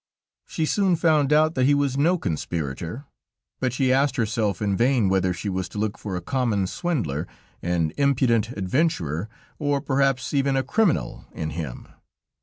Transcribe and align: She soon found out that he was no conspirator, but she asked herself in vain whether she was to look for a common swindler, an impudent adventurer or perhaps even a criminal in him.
She 0.47 0.65
soon 0.65 0.95
found 0.95 1.31
out 1.31 1.53
that 1.53 1.65
he 1.67 1.75
was 1.75 1.95
no 1.95 2.17
conspirator, 2.17 3.05
but 3.59 3.71
she 3.71 3.93
asked 3.93 4.15
herself 4.15 4.59
in 4.59 4.75
vain 4.75 5.09
whether 5.09 5.31
she 5.31 5.47
was 5.47 5.69
to 5.69 5.77
look 5.77 5.95
for 5.95 6.15
a 6.15 6.21
common 6.21 6.65
swindler, 6.65 7.27
an 7.61 7.91
impudent 7.99 8.49
adventurer 8.57 9.29
or 9.59 9.79
perhaps 9.79 10.33
even 10.33 10.55
a 10.57 10.63
criminal 10.63 11.25
in 11.33 11.51
him. 11.51 11.87